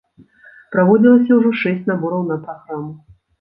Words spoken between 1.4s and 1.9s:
ўжо шэсць